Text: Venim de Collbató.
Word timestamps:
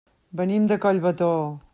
Venim 0.39 0.65
de 0.71 0.79
Collbató. 0.87 1.29